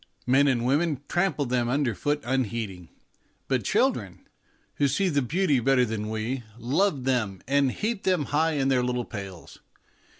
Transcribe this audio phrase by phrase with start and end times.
[0.25, 2.89] Men and women trample them underfoot unheeding,
[3.47, 4.27] but children,
[4.77, 8.69] who can see the beautiful better than we, love them and heap them high in
[8.69, 9.59] their little pails.